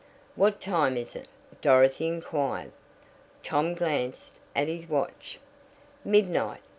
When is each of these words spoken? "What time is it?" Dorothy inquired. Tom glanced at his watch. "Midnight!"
"What 0.35 0.59
time 0.59 0.97
is 0.97 1.15
it?" 1.15 1.27
Dorothy 1.61 2.07
inquired. 2.07 2.71
Tom 3.43 3.75
glanced 3.75 4.33
at 4.55 4.67
his 4.67 4.89
watch. 4.89 5.39
"Midnight!" 6.03 6.61